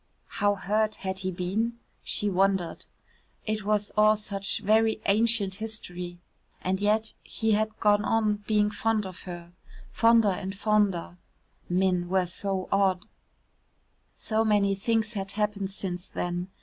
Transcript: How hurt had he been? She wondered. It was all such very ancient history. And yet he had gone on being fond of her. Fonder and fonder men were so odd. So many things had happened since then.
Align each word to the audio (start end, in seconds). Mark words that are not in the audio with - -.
How 0.41 0.55
hurt 0.55 0.95
had 0.95 1.19
he 1.19 1.29
been? 1.29 1.77
She 2.01 2.27
wondered. 2.27 2.85
It 3.45 3.63
was 3.63 3.91
all 3.95 4.15
such 4.17 4.59
very 4.61 4.99
ancient 5.05 5.53
history. 5.53 6.17
And 6.63 6.81
yet 6.81 7.13
he 7.21 7.51
had 7.51 7.79
gone 7.79 8.03
on 8.03 8.37
being 8.47 8.71
fond 8.71 9.05
of 9.05 9.21
her. 9.25 9.51
Fonder 9.91 10.31
and 10.31 10.57
fonder 10.57 11.19
men 11.69 12.09
were 12.09 12.25
so 12.25 12.67
odd. 12.71 13.05
So 14.15 14.43
many 14.43 14.73
things 14.73 15.13
had 15.13 15.33
happened 15.33 15.69
since 15.69 16.07
then. 16.07 16.47